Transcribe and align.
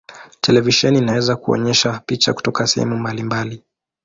Televisheni 0.41 0.97
inaweza 0.97 1.35
kuonyesha 1.35 2.01
picha 2.05 2.33
kutoka 2.33 2.67
sehemu 2.67 2.97
mbalimbali. 2.97 3.63